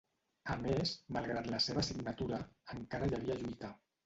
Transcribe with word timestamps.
A 0.53 0.53
més, 0.61 0.93
malgrat 1.17 1.49
la 1.55 1.59
seva 1.67 1.83
signatura, 1.89 2.41
encara 2.79 3.11
hi 3.13 3.15
havia 3.21 3.39
lluita. 3.45 3.73